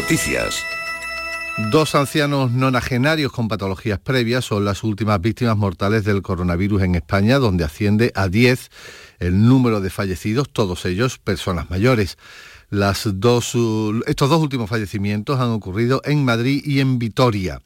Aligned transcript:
Noticias. 0.00 0.62
Dos 1.72 1.96
ancianos 1.96 2.52
nonagenarios 2.52 3.32
con 3.32 3.48
patologías 3.48 3.98
previas 3.98 4.44
son 4.44 4.64
las 4.64 4.84
últimas 4.84 5.20
víctimas 5.20 5.56
mortales 5.56 6.04
del 6.04 6.22
coronavirus 6.22 6.82
en 6.82 6.94
España, 6.94 7.40
donde 7.40 7.64
asciende 7.64 8.12
a 8.14 8.28
10 8.28 8.70
el 9.18 9.44
número 9.44 9.80
de 9.80 9.90
fallecidos, 9.90 10.50
todos 10.50 10.84
ellos 10.84 11.18
personas 11.18 11.68
mayores. 11.68 12.16
Las 12.70 13.08
dos, 13.14 13.56
estos 14.06 14.30
dos 14.30 14.40
últimos 14.40 14.70
fallecimientos 14.70 15.40
han 15.40 15.48
ocurrido 15.48 16.00
en 16.04 16.24
Madrid 16.24 16.62
y 16.64 16.78
en 16.78 17.00
Vitoria. 17.00 17.60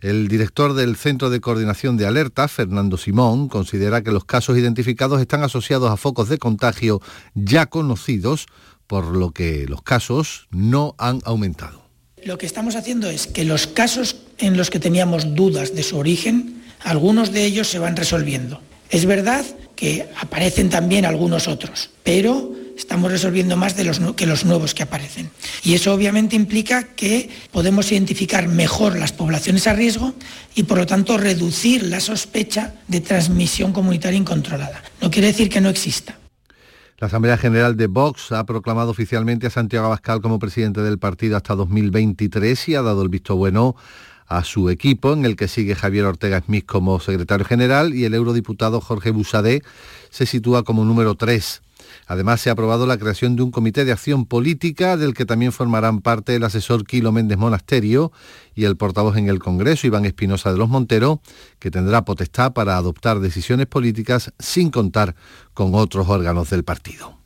El 0.00 0.28
director 0.28 0.74
del 0.74 0.96
Centro 0.96 1.30
de 1.30 1.40
Coordinación 1.40 1.96
de 1.96 2.06
Alerta, 2.06 2.46
Fernando 2.48 2.96
Simón, 2.96 3.48
considera 3.48 4.02
que 4.02 4.12
los 4.12 4.24
casos 4.24 4.58
identificados 4.58 5.20
están 5.20 5.42
asociados 5.42 5.90
a 5.90 5.96
focos 5.96 6.28
de 6.28 6.38
contagio 6.38 7.00
ya 7.34 7.66
conocidos, 7.66 8.46
por 8.92 9.16
lo 9.16 9.30
que 9.30 9.64
los 9.66 9.80
casos 9.80 10.48
no 10.50 10.94
han 10.98 11.22
aumentado. 11.24 11.88
Lo 12.26 12.36
que 12.36 12.44
estamos 12.44 12.76
haciendo 12.76 13.08
es 13.08 13.26
que 13.26 13.42
los 13.46 13.66
casos 13.66 14.16
en 14.36 14.58
los 14.58 14.68
que 14.68 14.80
teníamos 14.80 15.34
dudas 15.34 15.74
de 15.74 15.82
su 15.82 15.96
origen, 15.96 16.62
algunos 16.80 17.32
de 17.32 17.46
ellos 17.46 17.68
se 17.68 17.78
van 17.78 17.96
resolviendo. 17.96 18.60
Es 18.90 19.06
verdad 19.06 19.46
que 19.76 20.10
aparecen 20.20 20.68
también 20.68 21.06
algunos 21.06 21.48
otros, 21.48 21.88
pero 22.02 22.54
estamos 22.76 23.10
resolviendo 23.10 23.56
más 23.56 23.76
de 23.76 23.84
los, 23.84 23.98
que 24.14 24.26
los 24.26 24.44
nuevos 24.44 24.74
que 24.74 24.82
aparecen. 24.82 25.30
Y 25.64 25.72
eso 25.72 25.94
obviamente 25.94 26.36
implica 26.36 26.88
que 26.94 27.30
podemos 27.50 27.90
identificar 27.92 28.46
mejor 28.46 28.98
las 28.98 29.12
poblaciones 29.12 29.66
a 29.68 29.72
riesgo 29.72 30.12
y 30.54 30.64
por 30.64 30.76
lo 30.76 30.84
tanto 30.84 31.16
reducir 31.16 31.84
la 31.84 32.00
sospecha 32.00 32.74
de 32.88 33.00
transmisión 33.00 33.72
comunitaria 33.72 34.18
incontrolada. 34.18 34.82
No 35.00 35.10
quiere 35.10 35.28
decir 35.28 35.48
que 35.48 35.62
no 35.62 35.70
exista. 35.70 36.18
La 37.02 37.06
Asamblea 37.06 37.36
General 37.36 37.76
de 37.76 37.88
Vox 37.88 38.30
ha 38.30 38.46
proclamado 38.46 38.92
oficialmente 38.92 39.48
a 39.48 39.50
Santiago 39.50 39.86
Abascal 39.86 40.20
como 40.20 40.38
presidente 40.38 40.82
del 40.82 41.00
partido 41.00 41.36
hasta 41.36 41.56
2023 41.56 42.68
y 42.68 42.76
ha 42.76 42.82
dado 42.82 43.02
el 43.02 43.08
visto 43.08 43.34
bueno 43.34 43.74
a 44.28 44.44
su 44.44 44.70
equipo, 44.70 45.12
en 45.12 45.24
el 45.24 45.34
que 45.34 45.48
sigue 45.48 45.74
Javier 45.74 46.04
Ortega 46.04 46.40
Smith 46.42 46.64
como 46.64 47.00
secretario 47.00 47.44
general 47.44 47.92
y 47.92 48.04
el 48.04 48.14
eurodiputado 48.14 48.80
Jorge 48.80 49.10
Busadé 49.10 49.62
se 50.10 50.26
sitúa 50.26 50.62
como 50.62 50.84
número 50.84 51.16
3. 51.16 51.61
Además, 52.06 52.40
se 52.40 52.50
ha 52.50 52.52
aprobado 52.52 52.86
la 52.86 52.98
creación 52.98 53.36
de 53.36 53.42
un 53.42 53.50
comité 53.50 53.84
de 53.84 53.92
acción 53.92 54.26
política 54.26 54.96
del 54.96 55.14
que 55.14 55.24
también 55.24 55.52
formarán 55.52 56.00
parte 56.00 56.34
el 56.34 56.44
asesor 56.44 56.84
Kilo 56.84 57.12
Méndez 57.12 57.38
Monasterio 57.38 58.12
y 58.54 58.64
el 58.64 58.76
portavoz 58.76 59.16
en 59.16 59.28
el 59.28 59.38
Congreso, 59.38 59.86
Iván 59.86 60.04
Espinosa 60.04 60.52
de 60.52 60.58
los 60.58 60.68
Monteros, 60.68 61.18
que 61.58 61.70
tendrá 61.70 62.04
potestad 62.04 62.52
para 62.52 62.76
adoptar 62.76 63.20
decisiones 63.20 63.66
políticas 63.66 64.32
sin 64.38 64.70
contar 64.70 65.14
con 65.54 65.74
otros 65.74 66.08
órganos 66.08 66.50
del 66.50 66.64
partido. 66.64 67.22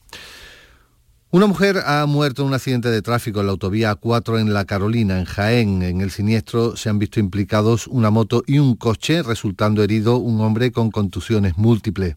Una 1.37 1.47
mujer 1.47 1.83
ha 1.85 2.07
muerto 2.07 2.43
en 2.43 2.49
un 2.49 2.55
accidente 2.55 2.89
de 2.89 3.03
tráfico 3.03 3.41
en 3.41 3.47
la 3.47 3.53
autovía 3.53 4.01
A4 4.01 4.41
en 4.41 4.55
La 4.55 4.65
Carolina, 4.65 5.19
en 5.19 5.25
Jaén. 5.25 5.83
En 5.83 6.01
el 6.01 6.11
siniestro 6.11 6.77
se 6.77 6.89
han 6.89 6.99
visto 6.99 7.19
implicados 7.19 7.89
una 7.89 8.11
moto 8.11 8.45
y 8.47 8.59
un 8.59 8.77
coche, 8.77 9.23
resultando 9.23 9.83
herido 9.83 10.17
un 10.19 10.41
hombre 10.41 10.71
con 10.71 10.91
contusiones 10.91 11.59
múltiples. 11.59 12.15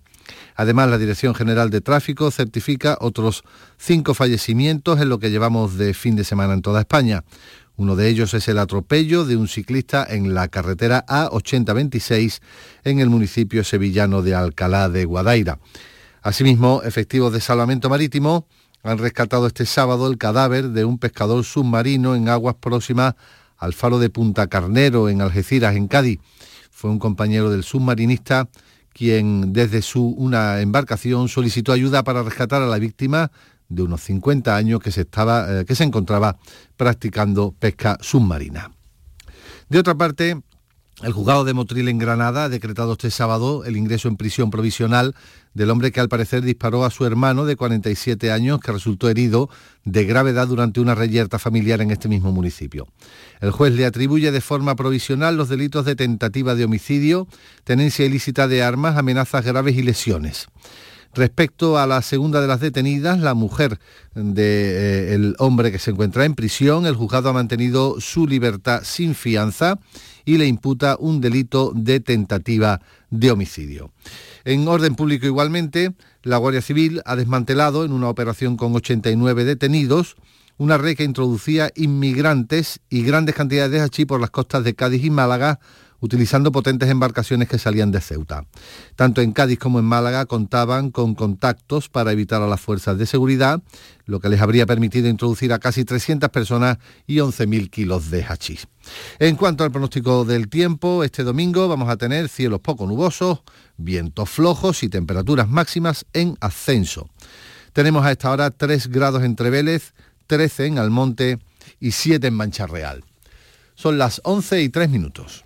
Además, 0.55 0.89
la 0.89 0.97
Dirección 0.97 1.35
General 1.35 1.69
de 1.69 1.81
Tráfico 1.81 2.31
certifica 2.31 2.97
otros 3.01 3.43
cinco 3.77 4.13
fallecimientos 4.13 4.99
en 4.99 5.09
lo 5.09 5.19
que 5.19 5.31
llevamos 5.31 5.77
de 5.77 5.93
fin 5.93 6.15
de 6.15 6.23
semana 6.23 6.53
en 6.53 6.61
toda 6.61 6.81
España. 6.81 7.23
Uno 7.79 7.95
de 7.95 8.09
ellos 8.09 8.33
es 8.33 8.49
el 8.49 8.59
atropello 8.59 9.23
de 9.23 9.37
un 9.37 9.47
ciclista 9.47 10.05
en 10.09 10.33
la 10.33 10.49
carretera 10.49 11.05
A8026 11.07 12.39
en 12.83 12.99
el 12.99 13.09
municipio 13.09 13.63
sevillano 13.63 14.21
de 14.21 14.35
Alcalá 14.35 14.89
de 14.89 15.05
Guadaira. 15.05 15.59
Asimismo, 16.21 16.81
efectivos 16.83 17.31
de 17.31 17.39
salvamento 17.39 17.89
marítimo 17.89 18.45
han 18.83 18.97
rescatado 18.97 19.47
este 19.47 19.65
sábado 19.65 20.07
el 20.07 20.17
cadáver 20.17 20.69
de 20.69 20.83
un 20.83 20.99
pescador 20.99 21.43
submarino 21.45 22.15
en 22.15 22.27
aguas 22.27 22.55
próximas 22.55 23.15
al 23.57 23.73
faro 23.73 23.99
de 23.99 24.09
Punta 24.09 24.47
Carnero 24.47 25.07
en 25.07 25.21
Algeciras, 25.21 25.75
en 25.75 25.87
Cádiz. 25.87 26.19
Fue 26.71 26.89
un 26.89 26.99
compañero 26.99 27.49
del 27.49 27.63
submarinista 27.63 28.49
quien 28.99 29.53
desde 29.53 29.81
su 29.81 30.09
una 30.09 30.59
embarcación 30.59 31.29
solicitó 31.29 31.71
ayuda 31.71 32.03
para 32.03 32.21
rescatar 32.21 32.61
a 32.61 32.67
la 32.67 32.77
víctima 32.79 33.31
de 33.69 33.83
unos 33.83 34.01
50 34.01 34.53
años 34.53 34.81
que 34.81 34.91
se, 34.91 35.01
estaba, 35.01 35.61
eh, 35.61 35.63
que 35.63 35.73
se 35.73 35.85
encontraba 35.85 36.37
practicando 36.75 37.55
pesca 37.57 37.97
submarina. 38.01 38.71
De 39.69 39.79
otra 39.79 39.95
parte, 39.95 40.41
el 41.01 41.13
juzgado 41.13 41.45
de 41.45 41.53
Motril 41.53 41.87
en 41.87 41.97
Granada 41.97 42.45
ha 42.45 42.49
decretado 42.49 42.93
este 42.93 43.09
sábado 43.09 43.63
el 43.63 43.77
ingreso 43.77 44.09
en 44.09 44.17
prisión 44.17 44.51
provisional 44.51 45.15
del 45.53 45.69
hombre 45.69 45.91
que 45.91 46.01
al 46.01 46.09
parecer 46.09 46.41
disparó 46.41 46.83
a 46.83 46.91
su 46.91 47.05
hermano 47.05 47.45
de 47.45 47.55
47 47.55 48.31
años 48.31 48.59
que 48.59 48.71
resultó 48.71 49.09
herido 49.09 49.49
de 49.85 50.03
gravedad 50.03 50.47
durante 50.47 50.81
una 50.81 50.95
reyerta 50.95 51.39
familiar 51.39 51.81
en 51.81 51.91
este 51.91 52.09
mismo 52.09 52.31
municipio. 52.31 52.87
El 53.39 53.51
juez 53.51 53.73
le 53.73 53.85
atribuye 53.85 54.31
de 54.31 54.41
forma 54.41 54.75
provisional 54.75 55.37
los 55.37 55.47
delitos 55.47 55.85
de 55.85 55.95
tentativa 55.95 56.53
de 56.55 56.65
homicidio, 56.65 57.27
tenencia 57.63 58.05
ilícita 58.05 58.47
de 58.47 58.61
armas, 58.61 58.97
amenazas 58.97 59.45
graves 59.45 59.77
y 59.77 59.83
lesiones. 59.83 60.47
Respecto 61.13 61.77
a 61.77 61.87
la 61.87 62.01
segunda 62.01 62.39
de 62.39 62.47
las 62.47 62.59
detenidas, 62.59 63.19
la 63.19 63.33
mujer 63.33 63.79
del 64.13 65.35
hombre 65.39 65.71
que 65.71 65.79
se 65.79 65.91
encuentra 65.91 66.25
en 66.25 66.35
prisión, 66.35 66.85
el 66.85 66.95
juzgado 66.95 67.29
ha 67.29 67.33
mantenido 67.33 67.99
su 67.99 68.27
libertad 68.27 68.81
sin 68.83 69.15
fianza 69.15 69.79
y 70.23 70.37
le 70.37 70.45
imputa 70.45 70.97
un 70.99 71.19
delito 71.19 71.71
de 71.75 71.99
tentativa 71.99 72.81
de 73.09 73.31
homicidio. 73.31 73.91
En 74.45 74.67
orden 74.67 74.95
público 74.95 75.25
igualmente, 75.25 75.93
la 76.21 76.37
Guardia 76.37 76.61
Civil 76.61 77.01
ha 77.05 77.15
desmantelado 77.15 77.85
en 77.85 77.91
una 77.91 78.09
operación 78.09 78.55
con 78.55 78.75
89 78.75 79.45
detenidos 79.45 80.15
una 80.59 80.77
red 80.77 80.95
que 80.97 81.05
introducía 81.05 81.71
inmigrantes 81.75 82.81
y 82.89 83.03
grandes 83.03 83.33
cantidades 83.33 83.71
de 83.71 83.79
hachís 83.79 84.05
por 84.05 84.19
las 84.19 84.29
costas 84.29 84.63
de 84.65 84.75
Cádiz 84.75 85.03
y 85.05 85.09
Málaga 85.09 85.59
utilizando 85.99 86.51
potentes 86.51 86.89
embarcaciones 86.89 87.47
que 87.47 87.57
salían 87.57 87.91
de 87.91 88.01
Ceuta. 88.01 88.45
Tanto 88.95 89.21
en 89.21 89.31
Cádiz 89.31 89.59
como 89.59 89.79
en 89.79 89.85
Málaga 89.85 90.25
contaban 90.25 90.91
con 90.91 91.15
contactos 91.15 91.89
para 91.89 92.11
evitar 92.11 92.41
a 92.41 92.47
las 92.47 92.61
fuerzas 92.61 92.97
de 92.97 93.05
seguridad, 93.05 93.61
lo 94.05 94.19
que 94.19 94.29
les 94.29 94.41
habría 94.41 94.65
permitido 94.65 95.07
introducir 95.07 95.53
a 95.53 95.59
casi 95.59 95.85
300 95.85 96.29
personas 96.29 96.77
y 97.05 97.17
11.000 97.17 97.69
kilos 97.69 98.09
de 98.09 98.23
hachís. 98.23 98.67
En 99.19 99.35
cuanto 99.35 99.63
al 99.63 99.71
pronóstico 99.71 100.25
del 100.25 100.49
tiempo, 100.49 101.03
este 101.03 101.23
domingo 101.23 101.67
vamos 101.67 101.89
a 101.89 101.97
tener 101.97 102.29
cielos 102.29 102.59
poco 102.61 102.87
nubosos, 102.87 103.41
vientos 103.77 104.29
flojos 104.29 104.83
y 104.83 104.89
temperaturas 104.89 105.47
máximas 105.47 106.05
en 106.13 106.37
ascenso. 106.39 107.09
Tenemos 107.73 108.05
a 108.05 108.11
esta 108.11 108.31
hora 108.31 108.49
3 108.49 108.87
grados 108.87 109.23
entre 109.23 109.49
Vélez, 109.49 109.93
13 110.27 110.65
en 110.65 110.79
Almonte 110.79 111.39
y 111.79 111.91
7 111.91 112.27
en 112.27 112.33
Mancha 112.33 112.67
Real. 112.67 113.03
Son 113.75 113.97
las 113.97 114.21
11 114.23 114.61
y 114.61 114.69
3 114.69 114.89
minutos. 114.89 115.45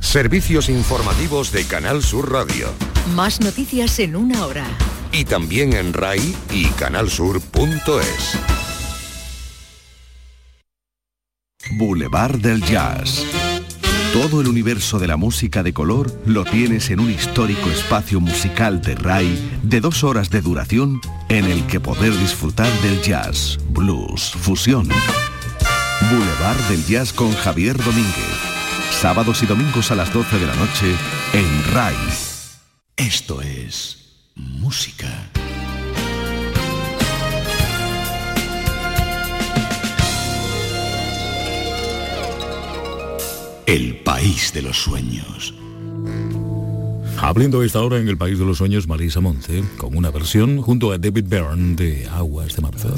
Servicios 0.00 0.68
informativos 0.68 1.50
de 1.52 1.64
Canal 1.64 2.02
Sur 2.02 2.30
Radio. 2.30 2.68
Más 3.14 3.40
noticias 3.40 3.98
en 3.98 4.16
una 4.16 4.46
hora. 4.46 4.64
Y 5.12 5.24
también 5.24 5.72
en 5.72 5.92
RAI 5.92 6.34
y 6.50 6.66
canalsur.es. 6.66 8.38
Boulevard 11.78 12.38
del 12.38 12.62
Jazz. 12.64 13.24
Todo 14.12 14.40
el 14.40 14.48
universo 14.48 15.00
de 15.00 15.08
la 15.08 15.16
música 15.16 15.62
de 15.62 15.72
color 15.72 16.12
lo 16.24 16.44
tienes 16.44 16.90
en 16.90 17.00
un 17.00 17.10
histórico 17.10 17.68
espacio 17.68 18.20
musical 18.20 18.80
de 18.80 18.94
RAI 18.94 19.60
de 19.64 19.80
dos 19.80 20.04
horas 20.04 20.30
de 20.30 20.40
duración 20.40 21.00
en 21.28 21.46
el 21.46 21.66
que 21.66 21.80
poder 21.80 22.16
disfrutar 22.18 22.70
del 22.82 23.02
jazz, 23.02 23.58
blues, 23.70 24.32
fusión. 24.38 24.88
Boulevard 26.10 26.68
del 26.68 26.84
Jazz 26.86 27.12
con 27.12 27.32
Javier 27.32 27.76
Domínguez 27.82 28.53
sábados 28.90 29.42
y 29.42 29.46
domingos 29.46 29.90
a 29.90 29.94
las 29.94 30.12
12 30.12 30.38
de 30.38 30.46
la 30.46 30.54
noche 30.54 30.94
en 31.32 31.74
RAI. 31.74 31.94
Esto 32.96 33.40
es 33.42 34.28
música. 34.34 35.30
El 43.66 43.96
país 44.04 44.52
de 44.52 44.62
los 44.62 44.76
sueños. 44.76 45.54
Abriendo 47.18 47.62
esta 47.62 47.80
hora 47.80 47.98
en 47.98 48.08
el 48.08 48.18
País 48.18 48.38
de 48.38 48.44
los 48.44 48.58
Sueños, 48.58 48.86
Marisa 48.86 49.20
Monte, 49.20 49.64
con 49.78 49.96
una 49.96 50.10
versión 50.10 50.60
junto 50.60 50.92
a 50.92 50.98
David 50.98 51.24
Byrne 51.26 51.74
de 51.74 52.06
Aguas 52.08 52.54
de 52.56 52.62
Marzo. 52.62 52.94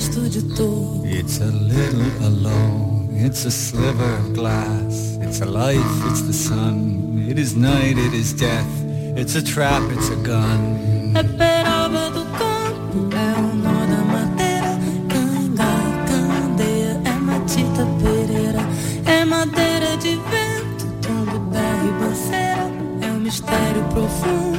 It's 0.00 1.40
a 1.40 1.46
little 1.50 2.06
alone, 2.24 3.08
it's 3.10 3.44
a 3.46 3.50
sliver 3.50 4.14
of 4.14 4.32
glass. 4.32 5.18
It's 5.20 5.40
a 5.40 5.44
life, 5.44 6.06
it's 6.08 6.22
the 6.22 6.32
sun. 6.32 7.26
It 7.28 7.36
is 7.36 7.56
night, 7.56 7.98
it 7.98 8.14
is 8.14 8.32
death. 8.32 8.70
It's 9.16 9.34
a 9.34 9.42
trap, 9.42 9.82
it's 9.90 10.08
a 10.10 10.16
gun. 10.22 11.12
É 11.16 11.22
peroba 11.24 12.10
do 12.10 12.24
campo, 12.38 12.98
é 13.12 13.40
o 13.40 13.54
nó 13.64 13.78
da 13.92 14.02
madeira. 14.14 14.78
Canga, 15.12 15.72
candeia, 16.06 16.92
é 17.04 17.14
matita 17.18 17.84
pereira. 18.00 18.62
É 19.04 19.24
madeira 19.24 19.96
de 19.96 20.14
vento, 20.30 20.86
tombo 21.02 21.38
da 21.50 21.66
ribanceira. 21.82 22.70
É 23.02 23.10
um 23.10 23.18
mistério 23.18 23.82
profundo, 23.92 24.57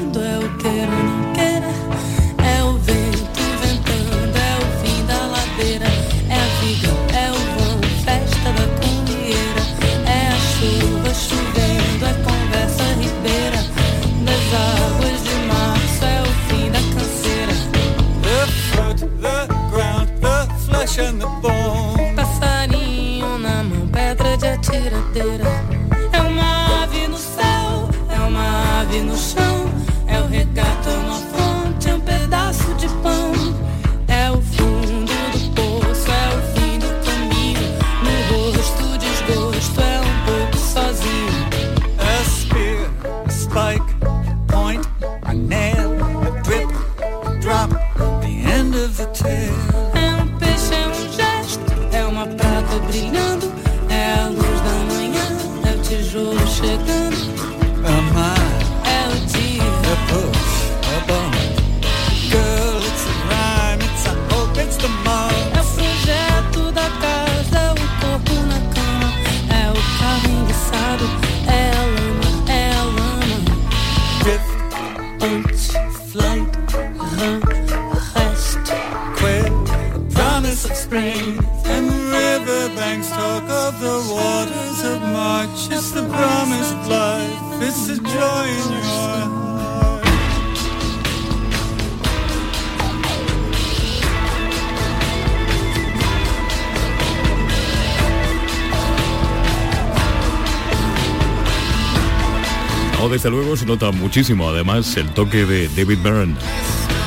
muchísimo. 104.00 104.50
Además 104.50 104.98
el 104.98 105.10
toque 105.10 105.46
de 105.46 105.68
David 105.69 106.00
Byrne 106.04 106.36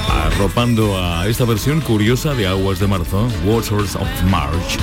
arropando 0.09 0.99
a 1.03 1.27
esta 1.29 1.45
versión 1.45 1.81
curiosa 1.81 2.35
de 2.35 2.47
Aguas 2.47 2.79
de 2.79 2.87
Marzo, 2.87 3.29
Waters 3.45 3.97
of 3.97 4.09
March, 4.31 4.79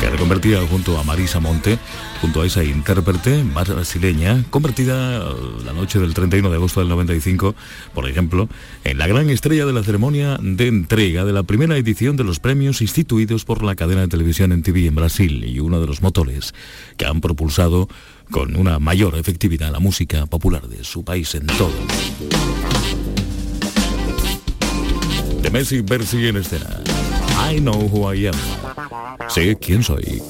que 0.00 0.10
reconvertía 0.10 0.60
junto 0.68 0.98
a 0.98 1.04
Marisa 1.04 1.40
Monte, 1.40 1.78
junto 2.22 2.40
a 2.40 2.46
esa 2.46 2.62
intérprete 2.62 3.42
brasileña, 3.42 4.44
convertida 4.48 5.34
la 5.64 5.72
noche 5.72 5.98
del 5.98 6.14
31 6.14 6.50
de 6.50 6.54
agosto 6.54 6.78
del 6.78 6.88
95, 6.88 7.56
por 7.92 8.08
ejemplo, 8.08 8.48
en 8.84 8.98
la 8.98 9.08
gran 9.08 9.28
estrella 9.28 9.66
de 9.66 9.72
la 9.72 9.82
ceremonia 9.82 10.38
de 10.40 10.68
entrega 10.68 11.24
de 11.24 11.32
la 11.32 11.42
primera 11.42 11.76
edición 11.76 12.16
de 12.16 12.22
los 12.22 12.38
premios 12.38 12.80
instituidos 12.80 13.44
por 13.44 13.64
la 13.64 13.74
cadena 13.74 14.02
de 14.02 14.08
televisión 14.08 14.52
en 14.52 14.62
TV 14.62 14.86
en 14.86 14.94
Brasil 14.94 15.44
y 15.44 15.58
uno 15.58 15.80
de 15.80 15.88
los 15.88 16.00
motores 16.00 16.54
que 16.96 17.06
han 17.06 17.20
propulsado 17.20 17.88
con 18.30 18.54
una 18.54 18.78
mayor 18.78 19.16
efectividad 19.16 19.72
la 19.72 19.80
música 19.80 20.26
popular 20.26 20.68
de 20.68 20.84
su 20.84 21.04
país 21.04 21.34
en 21.34 21.46
todo. 21.48 21.74
De 25.42 25.50
Messi 25.50 25.80
Bersi 25.80 26.28
en 26.28 26.36
escena. 26.36 26.80
I 27.50 27.58
know 27.58 27.90
who 27.92 28.14
I 28.14 28.28
am. 28.28 28.34
Sé 29.28 29.56
quién 29.56 29.82
soy. 29.82 30.22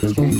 No 0.00 0.38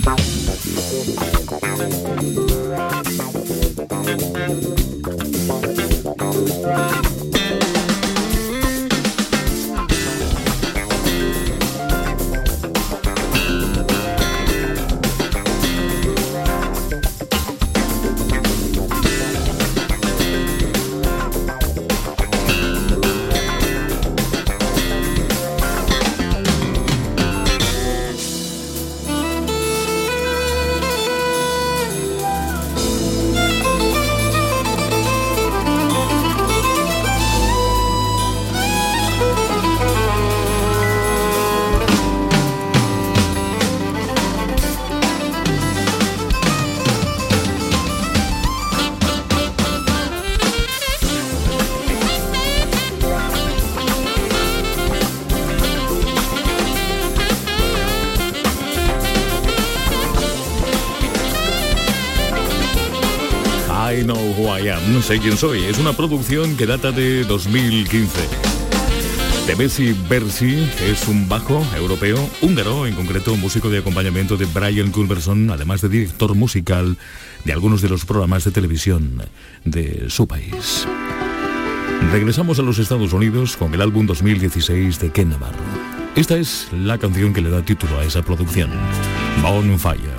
sé 65.08 65.18
quién 65.20 65.38
soy. 65.38 65.64
Es 65.64 65.78
una 65.78 65.94
producción 65.94 66.54
que 66.54 66.66
data 66.66 66.92
de 66.92 67.24
2015. 67.24 68.28
De 69.46 69.54
Bessie 69.54 69.96
Bersi 70.06 70.68
es 70.82 71.08
un 71.08 71.26
bajo 71.26 71.66
europeo, 71.74 72.18
húngaro, 72.42 72.86
en 72.86 72.94
concreto 72.94 73.34
músico 73.34 73.70
de 73.70 73.78
acompañamiento 73.78 74.36
de 74.36 74.44
Brian 74.44 74.90
Culberson, 74.90 75.50
además 75.50 75.80
de 75.80 75.88
director 75.88 76.34
musical 76.34 76.98
de 77.46 77.52
algunos 77.54 77.80
de 77.80 77.88
los 77.88 78.04
programas 78.04 78.44
de 78.44 78.50
televisión 78.50 79.22
de 79.64 80.10
su 80.10 80.28
país. 80.28 80.86
Regresamos 82.12 82.58
a 82.58 82.62
los 82.62 82.78
Estados 82.78 83.14
Unidos 83.14 83.56
con 83.56 83.72
el 83.72 83.80
álbum 83.80 84.06
2016 84.06 85.00
de 85.00 85.10
Ken 85.10 85.30
Navarro. 85.30 85.56
Esta 86.16 86.36
es 86.36 86.68
la 86.70 86.98
canción 86.98 87.32
que 87.32 87.40
le 87.40 87.48
da 87.48 87.62
título 87.62 87.98
a 87.98 88.04
esa 88.04 88.20
producción, 88.20 88.70
Bonfire. 89.40 90.17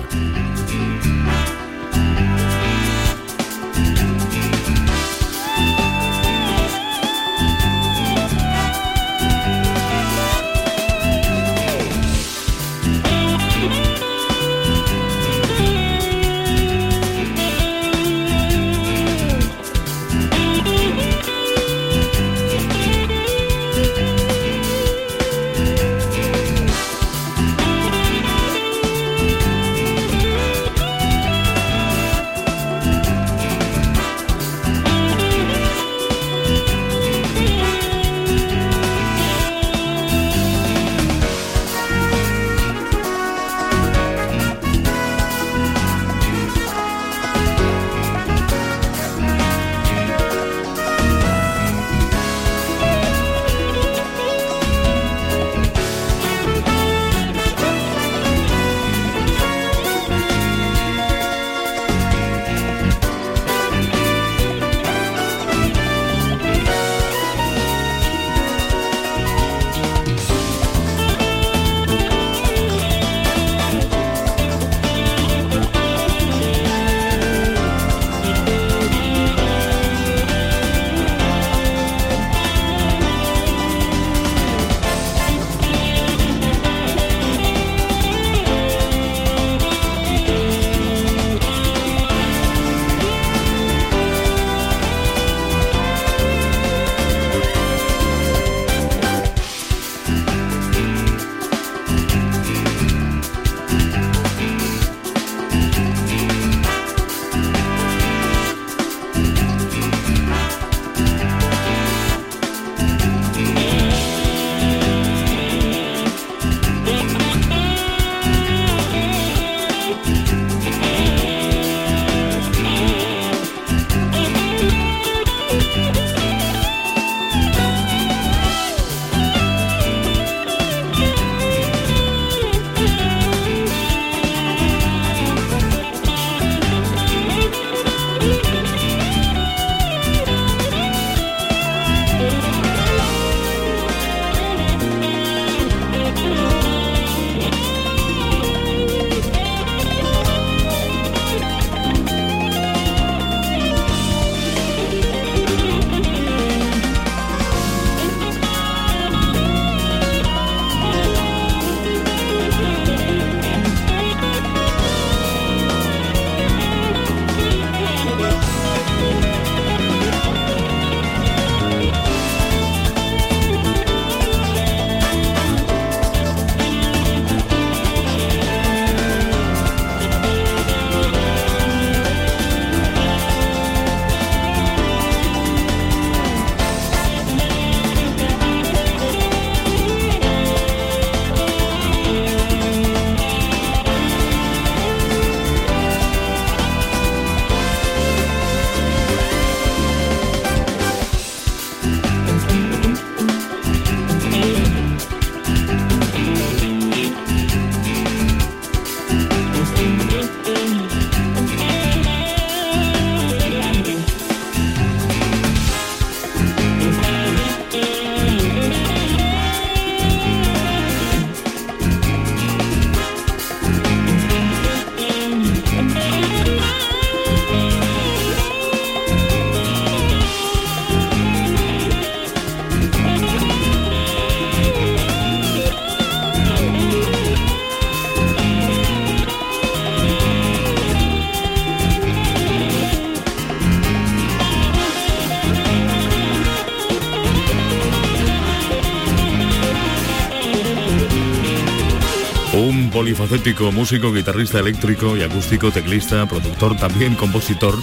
Polifacético 252.92 253.70
músico, 253.70 254.12
guitarrista 254.12 254.58
eléctrico 254.58 255.16
y 255.16 255.22
acústico, 255.22 255.70
teclista, 255.70 256.26
productor, 256.26 256.76
también 256.76 257.14
compositor, 257.14 257.74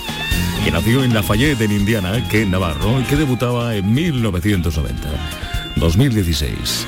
que 0.64 0.72
nació 0.72 1.04
en 1.04 1.14
Lafayette, 1.14 1.62
en 1.62 1.72
Indiana, 1.72 2.28
que 2.30 2.46
Navarro, 2.46 3.00
y 3.00 3.04
que 3.04 3.16
debutaba 3.16 3.76
en 3.76 3.94
1990. 3.94 5.10
2016. 5.78 6.86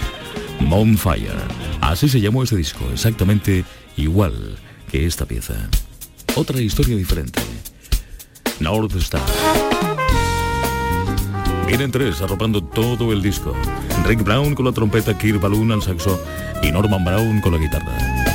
Bonfire. 0.62 1.32
Así 1.80 2.10
se 2.10 2.20
llamó 2.20 2.44
ese 2.44 2.58
disco, 2.58 2.86
exactamente 2.92 3.64
igual 3.96 4.58
que 4.92 5.06
esta 5.06 5.26
pieza. 5.26 5.56
Otra 6.36 6.60
historia 6.60 6.98
diferente. 6.98 7.42
North 8.60 8.96
Star. 8.98 9.22
Vienen 11.70 11.92
tres 11.92 12.20
arropando 12.20 12.64
todo 12.64 13.14
el 13.14 13.22
disco. 13.22 13.54
Rick 14.08 14.24
Brown 14.24 14.56
con 14.56 14.66
la 14.66 14.72
trompeta, 14.72 15.16
Kirk 15.16 15.40
Balloon 15.40 15.72
al 15.72 15.84
saxo 15.84 16.20
y 16.64 16.72
Norman 16.72 17.06
Brown 17.06 17.42
con 17.42 17.52
la 17.52 17.60
guitarra. 17.60 18.29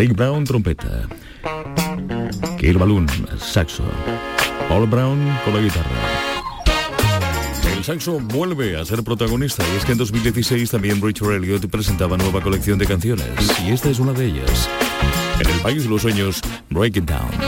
Rick 0.00 0.16
Brown, 0.16 0.44
trompeta. 0.44 1.06
Kill 2.58 2.78
Balloon, 2.78 3.06
saxo. 3.38 3.82
Paul 4.66 4.86
Brown 4.86 5.18
con 5.44 5.52
la 5.52 5.60
guitarra. 5.60 5.90
El 7.76 7.84
saxo 7.84 8.18
vuelve 8.18 8.80
a 8.80 8.84
ser 8.86 9.04
protagonista 9.04 9.62
y 9.74 9.76
es 9.76 9.84
que 9.84 9.92
en 9.92 9.98
2016 9.98 10.70
también 10.70 11.02
Richard 11.02 11.32
Elliott 11.32 11.66
presentaba 11.66 12.16
nueva 12.16 12.40
colección 12.40 12.78
de 12.78 12.86
canciones 12.86 13.28
y 13.62 13.72
esta 13.72 13.90
es 13.90 13.98
una 13.98 14.14
de 14.14 14.24
ellas. 14.24 14.70
En 15.38 15.50
el 15.50 15.60
país 15.60 15.84
de 15.84 15.90
los 15.90 16.00
sueños, 16.00 16.40
Break 16.70 16.96
It 16.96 17.04
Down. 17.04 17.39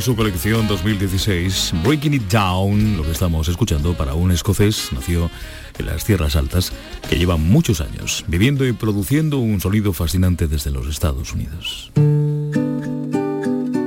Y 0.00 0.02
su 0.02 0.16
colección 0.16 0.66
2016, 0.66 1.74
Breaking 1.84 2.14
It 2.14 2.22
Down, 2.30 2.96
lo 2.96 3.02
que 3.02 3.10
estamos 3.10 3.48
escuchando 3.48 3.92
para 3.94 4.14
un 4.14 4.30
escocés, 4.30 4.88
nació 4.92 5.30
en 5.78 5.86
las 5.86 6.04
tierras 6.04 6.36
altas, 6.36 6.72
que 7.08 7.18
lleva 7.18 7.36
muchos 7.36 7.82
años 7.82 8.24
viviendo 8.26 8.66
y 8.66 8.72
produciendo 8.72 9.38
un 9.38 9.60
sonido 9.60 9.92
fascinante 9.92 10.48
desde 10.48 10.70
los 10.70 10.86
Estados 10.86 11.34
Unidos. 11.34 11.92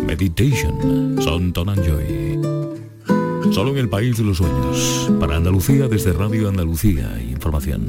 Meditation, 0.06 1.16
Son 1.24 1.52
Joy. 1.54 2.40
Solo 3.52 3.72
en 3.72 3.78
el 3.78 3.90
país 3.90 4.18
de 4.18 4.24
los 4.24 4.38
sueños, 4.38 5.10
para 5.20 5.38
Andalucía 5.38 5.88
desde 5.88 6.14
Radio 6.14 6.48
Andalucía, 6.48 7.20
información. 7.28 7.88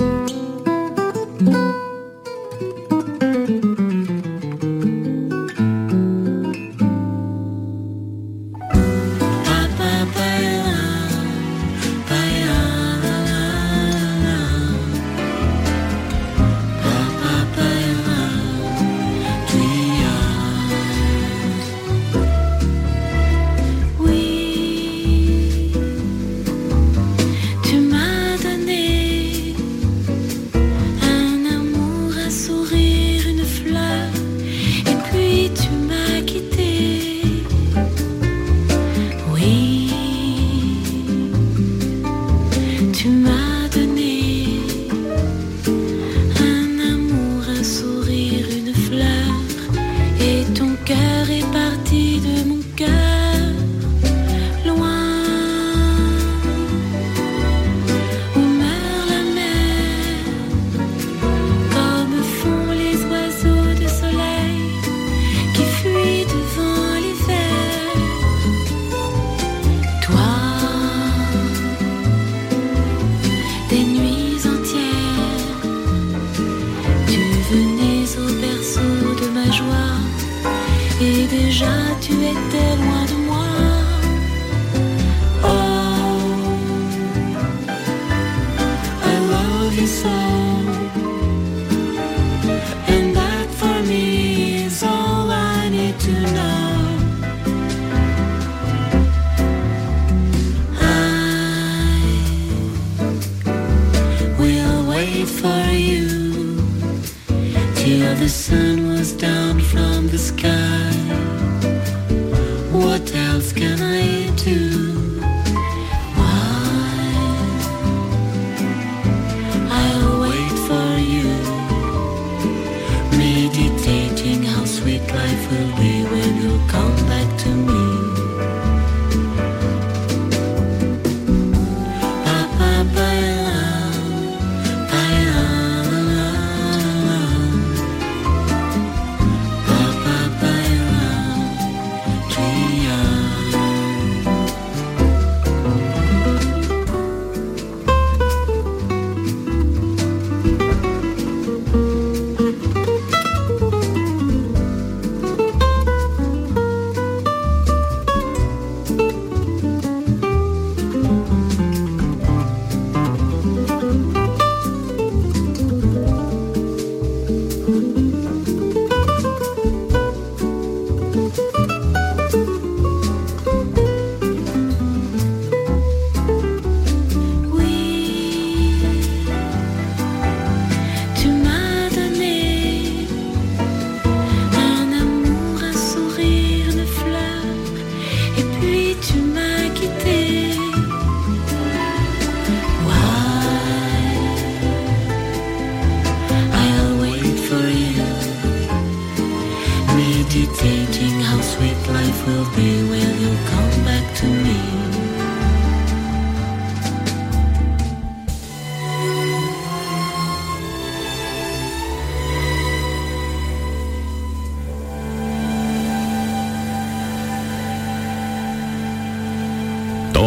The 108.25 108.31
sun 108.31 108.89
was 108.89 109.13
down 109.13 109.61
from 109.61 110.09
the 110.09 110.17
sky. 110.17 110.54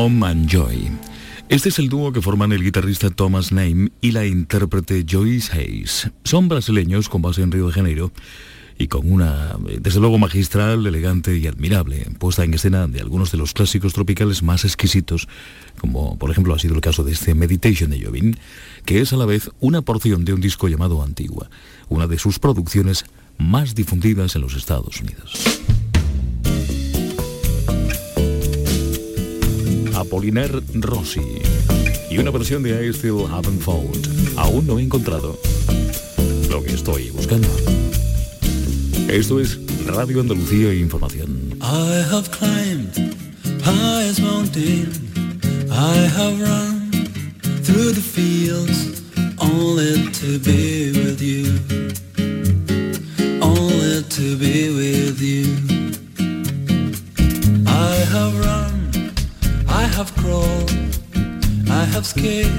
Tom 0.08 0.48
Joy. 0.48 0.90
Este 1.50 1.68
es 1.68 1.80
el 1.80 1.90
dúo 1.90 2.14
que 2.14 2.22
forman 2.22 2.54
el 2.54 2.64
guitarrista 2.64 3.10
Thomas 3.10 3.52
Name 3.52 3.92
y 4.00 4.12
la 4.12 4.26
intérprete 4.26 5.06
Joyce 5.06 5.52
Hayes. 5.52 6.10
Son 6.24 6.48
brasileños 6.48 7.10
con 7.10 7.22
base 7.22 7.42
en 7.42 7.52
Río 7.52 7.68
de 7.68 7.74
Janeiro 7.74 8.14
y 8.78 8.88
con 8.88 9.12
una, 9.12 9.58
desde 9.82 10.00
luego, 10.00 10.18
magistral, 10.18 10.88
elegante 10.88 11.38
y 11.38 11.46
admirable 11.46 12.08
puesta 12.20 12.46
en 12.46 12.54
escena 12.54 12.88
de 12.88 13.02
algunos 13.02 13.34
de 13.34 13.38
los 13.38 13.52
clásicos 13.52 13.92
tropicales 13.92 14.44
más 14.44 14.64
exquisitos, 14.64 15.28
como 15.78 16.18
por 16.18 16.32
ejemplo 16.32 16.56
ha 16.56 16.60
sido 16.60 16.76
el 16.76 16.80
caso 16.80 17.04
de 17.04 17.12
este 17.12 17.36
Meditation 17.36 17.90
de 17.90 18.02
Jovin, 18.02 18.38
que 18.86 19.02
es 19.02 19.12
a 19.12 19.18
la 19.18 19.26
vez 19.26 19.52
una 19.60 19.82
porción 19.82 20.24
de 20.24 20.32
un 20.32 20.40
disco 20.40 20.70
llamado 20.70 21.04
Antigua, 21.04 21.50
una 21.90 22.08
de 22.08 22.18
sus 22.18 22.40
producciones 22.40 23.04
más 23.38 23.76
difundidas 23.76 24.38
en 24.38 24.42
los 24.44 24.56
Estados 24.56 25.02
Unidos. 25.02 25.34
Apollinaire 30.00 30.62
Rossi 30.76 31.42
y 32.12 32.18
una 32.20 32.30
versión 32.30 32.62
de 32.62 32.86
I 32.86 32.94
Still 32.94 33.26
Haven't 33.32 33.62
Found. 33.62 34.08
Aún 34.38 34.68
no 34.68 34.78
he 34.78 34.84
encontrado 34.84 35.40
lo 36.50 36.64
que 36.64 36.74
estoy 36.74 37.10
buscando. 37.10 37.48
Esto 39.10 39.40
es 39.40 39.58
Radio 39.88 40.22
Andalucía 40.22 40.74
Información. 40.74 41.58
I 41.62 42.04
have 42.12 42.30
climbed 42.30 42.94
highest 43.64 44.22
mountain. 44.22 44.92
I 45.72 45.96
have 46.16 46.40
run 46.42 46.92
through 47.64 47.94
the 47.94 48.02
fields 48.02 49.02
only 49.40 50.12
to 50.12 50.40
be 50.40 50.92
with 50.92 51.22
you. 51.22 51.58
Only 53.42 54.04
to 54.04 54.38
be 54.38 54.70
with 54.70 55.20
you. 55.20 55.67
Have 59.96 60.14
crawled, 60.16 60.72
I 61.70 61.86
have 61.94 62.06
scaled 62.06 62.52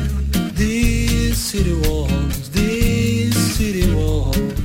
these 0.55 1.38
city 1.38 1.75
walls, 1.88 2.51
these 2.51 3.37
city 3.57 3.95
walls. 3.95 4.58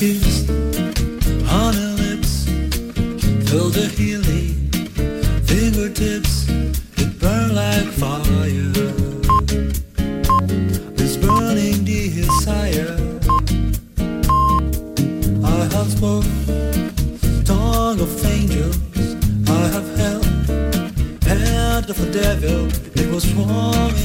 Have 0.00 0.08
kissed 0.08 0.48
honey 1.44 1.92
lips, 2.00 2.44
filled 3.50 3.74
the 3.74 3.92
healing 3.94 4.70
fingertips, 5.44 6.48
it 6.96 7.18
burn 7.18 7.54
like 7.54 7.86
fire. 8.00 8.72
This 10.96 11.18
burning 11.18 11.84
desire, 11.84 12.96
I 15.44 15.68
have 15.74 15.90
spoken 15.92 17.44
tongue 17.44 18.00
of 18.00 18.24
angels, 18.24 18.78
I 19.48 19.68
have 19.68 19.98
held 19.98 20.24
hand 21.26 21.90
of 21.90 21.98
the 21.98 22.10
devil, 22.10 22.68
it 22.94 23.12
was 23.12 23.34
warm 23.34 23.99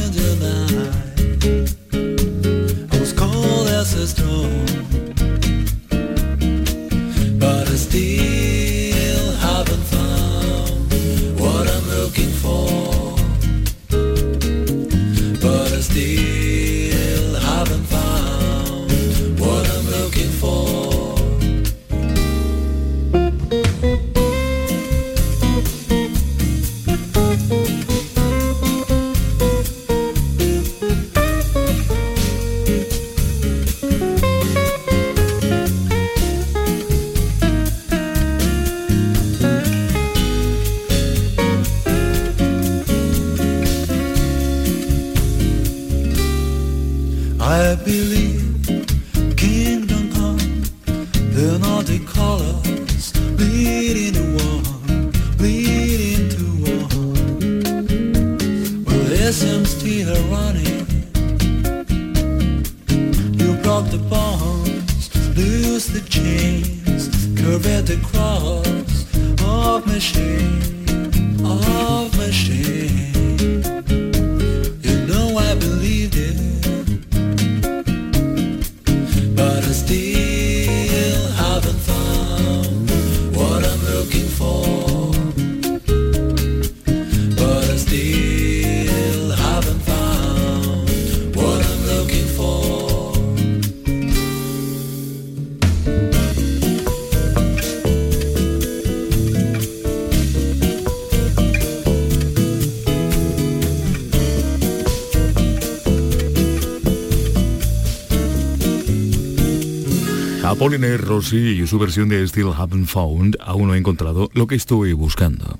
Apollinaire 110.56 110.96
Rossi 111.00 111.60
y 111.62 111.68
su 111.68 111.78
versión 111.78 112.08
de 112.08 112.26
Still 112.26 112.54
Haven't 112.56 112.88
Found 112.88 113.36
aún 113.42 113.68
no 113.68 113.76
he 113.76 113.78
encontrado 113.78 114.30
lo 114.34 114.48
que 114.48 114.56
estoy 114.56 114.94
buscando. 114.94 115.60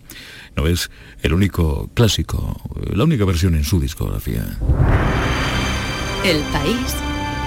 No 0.56 0.68
es 0.68 0.90
el 1.22 1.34
único 1.34 1.90
clásico, 1.94 2.62
la 2.94 3.04
única 3.04 3.26
versión 3.26 3.56
en 3.56 3.66
su 3.66 3.82
discografía. 3.82 4.58
El 6.24 6.42
país 6.44 6.96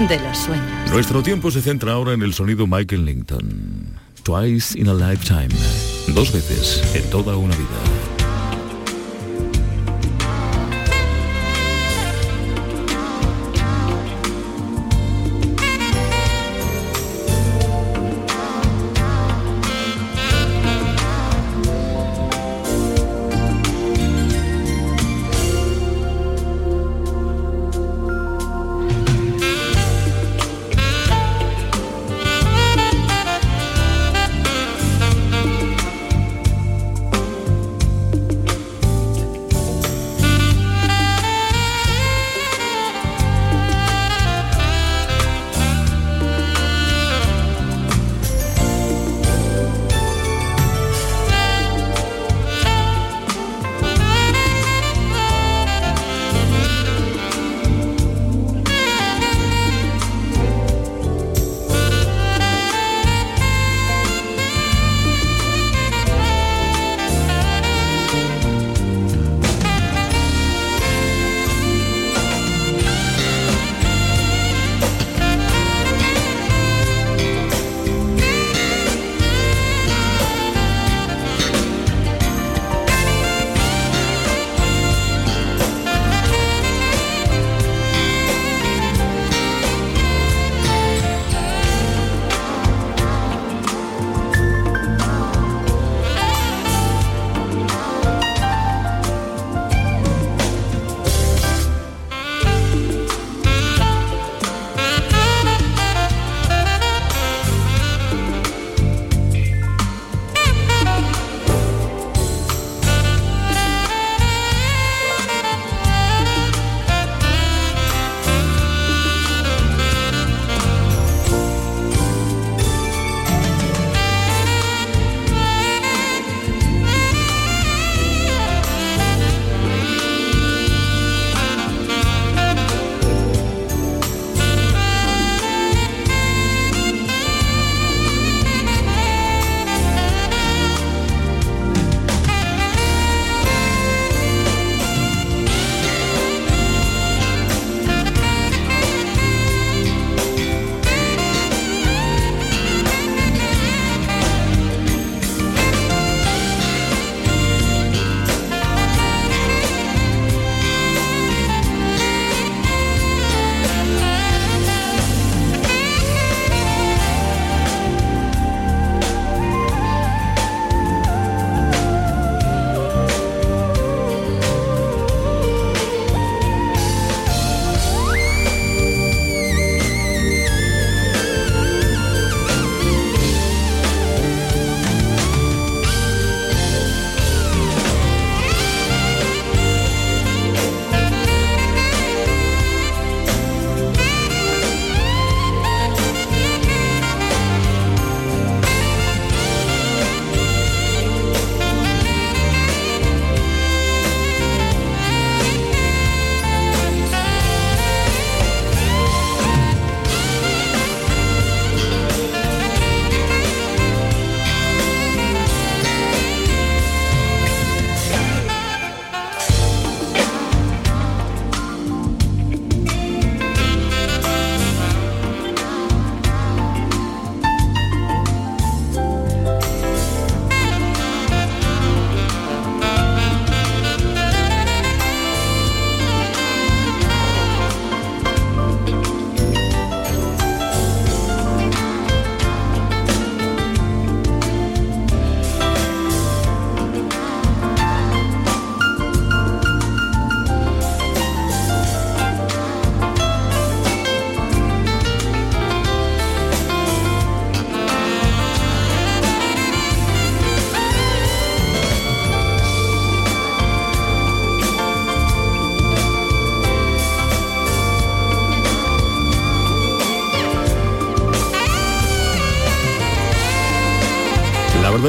de 0.06 0.20
los 0.20 0.36
sueños. 0.36 0.90
Nuestro 0.92 1.22
tiempo 1.22 1.50
se 1.50 1.62
centra 1.62 1.92
ahora 1.92 2.12
en 2.12 2.20
el 2.20 2.34
sonido 2.34 2.66
Michael 2.66 3.06
Linton. 3.06 3.98
Twice 4.24 4.78
in 4.78 4.88
a 4.88 4.94
lifetime. 4.94 5.48
Dos 6.08 6.30
veces 6.30 6.82
en 6.94 7.08
toda 7.08 7.34
una 7.34 7.56
vida. 7.56 8.17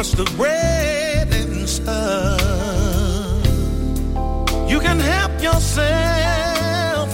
Crust 0.05 0.17
the 0.17 0.25
bread 0.37 1.33
and 1.33 1.67
sun. 1.67 2.39
You 4.67 4.79
can 4.79 4.99
help 4.99 5.41
yourself, 5.41 7.09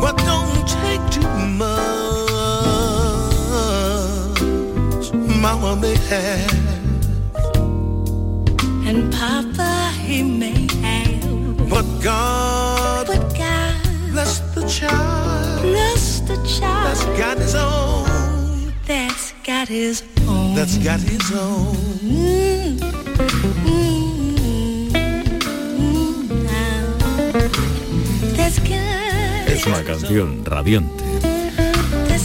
but 0.00 0.16
don't 0.16 0.66
take 0.66 1.10
too 1.10 1.28
much. 1.62 1.72
Mama 5.42 5.76
may 5.76 5.96
have, 6.10 6.52
And 8.86 9.12
Papa, 9.12 9.92
he 10.00 10.22
may 10.22 10.66
have, 10.82 11.68
but 11.68 11.86
God 12.02 13.06
but 13.06 13.34
God 13.36 13.76
bless 14.12 14.40
the 14.54 14.66
child 14.66 15.62
bless 15.62 16.20
the 16.20 16.36
that's 16.36 16.58
child 16.58 17.18
got 17.18 17.38
his 17.38 17.54
own. 17.54 18.72
that's 18.86 19.32
got 19.44 19.68
his 19.68 20.02
own. 20.02 20.13
Es 29.48 29.66
una 29.66 29.82
canción 29.82 30.44
radiante. 30.44 31.04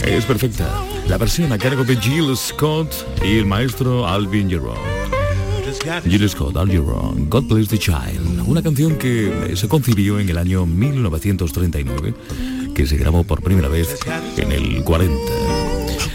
Es 0.06 0.24
perfecta. 0.26 0.68
La 1.08 1.18
versión 1.18 1.52
a 1.52 1.58
cargo 1.58 1.82
de 1.82 1.96
Jill 1.96 2.36
Scott 2.36 2.92
y 3.24 3.38
el 3.38 3.46
maestro 3.46 4.06
Alvin 4.06 4.48
Jerome. 4.48 4.78
Jill 6.04 6.28
Scott, 6.28 6.56
Al 6.56 6.70
Jerome, 6.70 7.26
God 7.28 7.44
Bless 7.44 7.68
the 7.68 7.78
Child. 7.78 8.46
Una 8.46 8.62
canción 8.62 8.96
que 8.96 9.54
se 9.56 9.66
concibió 9.66 10.20
en 10.20 10.28
el 10.28 10.38
año 10.38 10.66
1939, 10.66 12.14
que 12.74 12.86
se 12.86 12.96
grabó 12.96 13.24
por 13.24 13.42
primera 13.42 13.68
vez 13.68 13.98
en 14.36 14.52
el 14.52 14.84
40. 14.84 15.69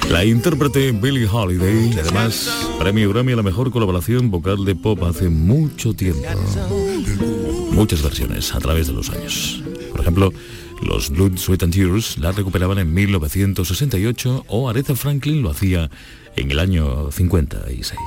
La 0.09 0.23
intérprete 0.23 0.91
Billie 0.91 1.27
Holiday, 1.27 1.91
además 1.99 2.49
premio 2.79 3.09
Grammy 3.09 3.33
a 3.33 3.37
la 3.37 3.43
mejor 3.43 3.71
colaboración 3.71 4.31
vocal 4.31 4.63
de 4.63 4.75
pop 4.75 5.03
hace 5.03 5.29
mucho 5.29 5.93
tiempo. 5.93 6.27
Muchas 7.71 8.01
versiones 8.01 8.53
a 8.53 8.59
través 8.59 8.87
de 8.87 8.93
los 8.93 9.09
años. 9.09 9.63
Por 9.91 10.01
ejemplo, 10.01 10.31
los 10.81 11.09
Blood, 11.09 11.37
Sweat 11.37 11.63
and 11.63 11.73
Tears 11.73 12.17
la 12.17 12.31
recuperaban 12.31 12.77
en 12.77 12.93
1968 12.93 14.45
o 14.47 14.69
Aretha 14.69 14.95
Franklin 14.95 15.41
lo 15.41 15.49
hacía 15.49 15.89
en 16.35 16.51
el 16.51 16.59
año 16.59 17.11
56. 17.11 17.99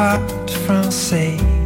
I 0.00 0.16
parked 0.68 1.57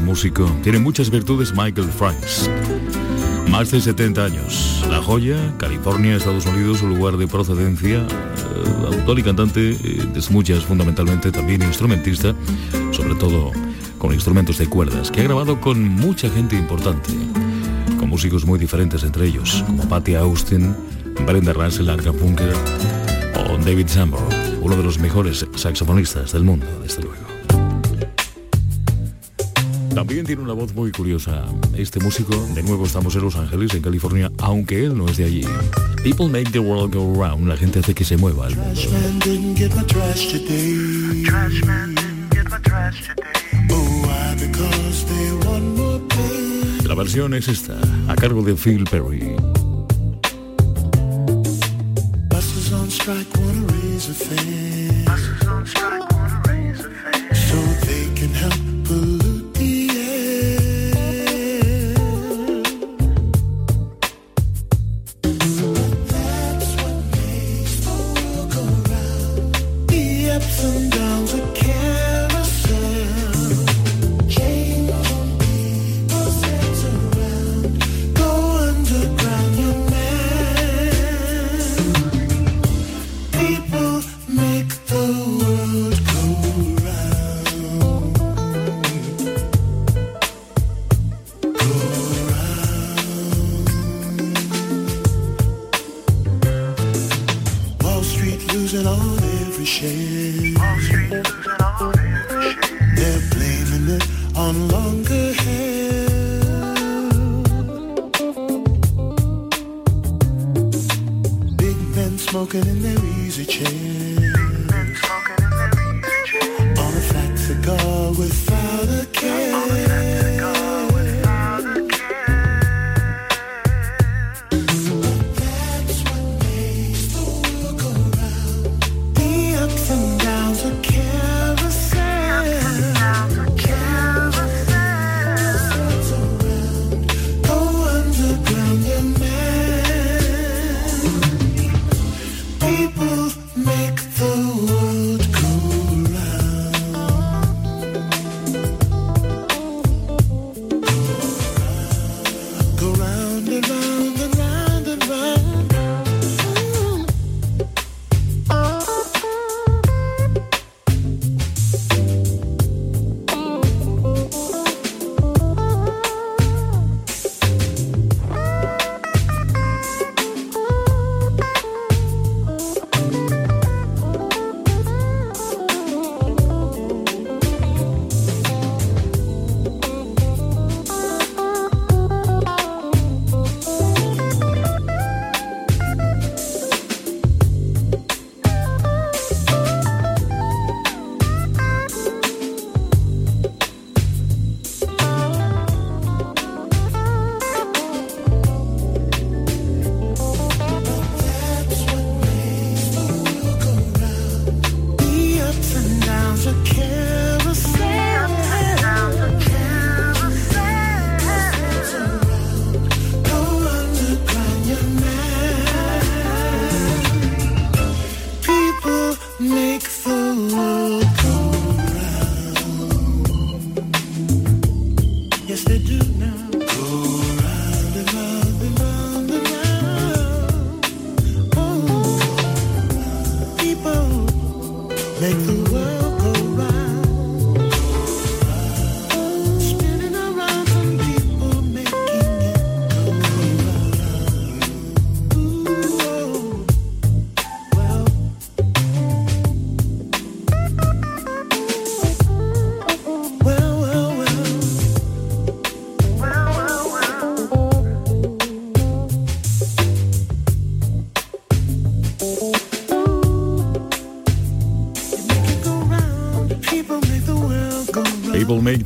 músico, 0.00 0.44
tiene 0.62 0.78
muchas 0.78 1.10
virtudes 1.10 1.52
Michael 1.52 1.88
Franks. 1.88 2.50
Más 3.50 3.70
de 3.70 3.80
70 3.80 4.24
años. 4.24 4.84
La 4.90 5.02
joya, 5.02 5.36
California, 5.58 6.16
Estados 6.16 6.46
Unidos, 6.46 6.78
su 6.78 6.88
lugar 6.88 7.16
de 7.16 7.26
procedencia, 7.26 7.98
eh, 7.98 8.86
autor 8.86 9.18
y 9.18 9.22
cantante 9.22 9.70
eh, 9.70 9.76
de 10.12 10.22
muchas, 10.30 10.64
fundamentalmente 10.64 11.32
también 11.32 11.62
instrumentista, 11.62 12.34
sobre 12.92 13.14
todo 13.14 13.50
con 13.98 14.12
instrumentos 14.12 14.58
de 14.58 14.66
cuerdas, 14.66 15.10
que 15.10 15.20
ha 15.20 15.24
grabado 15.24 15.60
con 15.60 15.82
mucha 15.82 16.28
gente 16.28 16.56
importante, 16.56 17.10
como 17.98 18.08
músicos 18.08 18.44
muy 18.44 18.58
diferentes 18.58 19.02
entre 19.04 19.26
ellos, 19.26 19.64
como 19.66 19.88
Patty 19.88 20.14
Austin, 20.16 20.76
Brenda 21.26 21.52
Russell, 21.52 21.88
Art 21.88 22.04
Funker 22.04 22.54
o 23.36 23.58
David 23.58 23.88
Sambor, 23.88 24.22
uno 24.60 24.76
de 24.76 24.82
los 24.82 24.98
mejores 24.98 25.46
saxofonistas 25.56 26.32
del 26.32 26.44
mundo, 26.44 26.66
desde 26.82 27.02
luego. 27.02 27.31
También 29.94 30.24
tiene 30.24 30.42
una 30.42 30.54
voz 30.54 30.74
muy 30.74 30.90
curiosa. 30.90 31.44
Este 31.76 32.00
músico, 32.00 32.34
de 32.54 32.62
nuevo 32.62 32.86
estamos 32.86 33.14
en 33.14 33.22
Los 33.22 33.36
Ángeles, 33.36 33.74
en 33.74 33.82
California, 33.82 34.32
aunque 34.38 34.84
él 34.84 34.96
no 34.96 35.06
es 35.06 35.18
de 35.18 35.24
allí. 35.24 35.44
People 36.02 36.28
make 36.28 36.50
the 36.50 36.58
world 36.58 36.94
go 36.94 37.14
round. 37.14 37.46
La 37.46 37.56
gente 37.56 37.80
hace 37.80 37.94
que 37.94 38.04
se 38.04 38.16
mueva 38.16 38.48
el 38.48 38.56
mundo. 38.56 38.80
La 46.86 46.94
versión 46.94 47.34
es 47.34 47.48
esta, 47.48 47.78
a 48.08 48.14
cargo 48.16 48.42
de 48.42 48.54
Phil 48.54 48.84
Perry. 48.84 49.36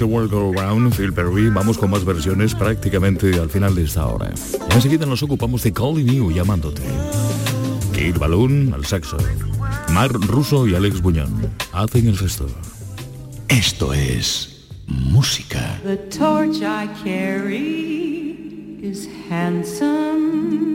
World 0.06 0.30
Go 0.30 0.52
Round, 0.52 0.94
Phil 0.94 1.12
Perry. 1.12 1.50
Vamos 1.50 1.76
con 1.78 1.90
más 1.90 2.04
versiones 2.04 2.54
prácticamente 2.54 3.38
al 3.38 3.50
final 3.50 3.74
de 3.74 3.84
esta 3.84 4.06
hora. 4.06 4.32
Enseguida 4.70 5.06
nos 5.06 5.22
ocupamos 5.22 5.62
de 5.62 5.72
Calling 5.72 6.06
You, 6.06 6.32
llamándote. 6.32 6.82
Kate 7.92 8.18
Balloon 8.18 8.72
al 8.74 8.84
saxo. 8.84 9.16
Mar 9.92 10.12
Russo 10.12 10.66
y 10.66 10.74
Alex 10.74 11.00
Buñón 11.00 11.50
hacen 11.72 12.08
el 12.08 12.18
resto. 12.18 12.46
Esto 13.48 13.92
es 13.92 14.66
música. 14.86 15.80
The 15.84 15.96
torch 15.96 16.56
I 16.56 16.88
carry 17.04 18.80
is 18.82 19.08
handsome. 19.30 20.66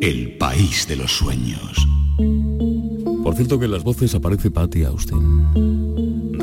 El 0.00 0.36
país 0.38 0.86
de 0.88 0.96
los 0.96 1.12
sueños. 1.12 1.86
Por 3.22 3.34
cierto 3.34 3.58
que 3.58 3.66
en 3.66 3.72
las 3.72 3.84
voces 3.84 4.14
aparece 4.14 4.50
Patty 4.50 4.84
Austin. 4.84 6.09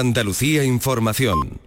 Andalucía 0.00 0.64
Información. 0.64 1.59